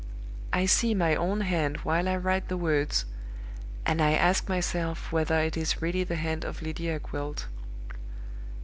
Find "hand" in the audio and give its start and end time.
1.41-1.77, 6.15-6.43